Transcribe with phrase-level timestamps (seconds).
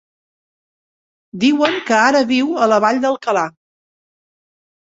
[1.43, 3.47] Diuen que ara viu a la Vall d'Alcalà.